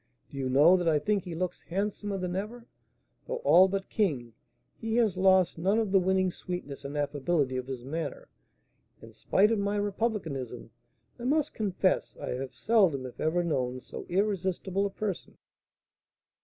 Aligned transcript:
Do 0.31 0.37
you 0.37 0.49
know 0.49 0.77
that 0.77 0.87
I 0.89 0.97
think 0.97 1.25
he 1.25 1.35
looks 1.35 1.61
handsomer 1.61 2.17
than 2.17 2.35
ever? 2.35 2.65
Though 3.27 3.37
all 3.43 3.67
but 3.67 3.87
king, 3.87 4.33
he 4.79 4.95
has 4.95 5.15
lost 5.15 5.59
none 5.59 5.77
of 5.77 5.91
the 5.91 5.99
winning 5.99 6.31
sweetness 6.31 6.83
and 6.83 6.97
affability 6.97 7.55
of 7.55 7.67
his 7.67 7.85
manner, 7.85 8.27
and, 8.99 9.13
spite 9.13 9.51
of 9.51 9.59
my 9.59 9.75
republicanism, 9.75 10.71
I 11.19 11.25
must 11.25 11.53
confess 11.53 12.17
I 12.19 12.29
have 12.29 12.55
seldom, 12.55 13.05
if 13.05 13.19
ever, 13.19 13.43
known 13.43 13.79
so 13.79 14.07
irresistible 14.09 14.87
a 14.87 14.89
person." 14.89 15.37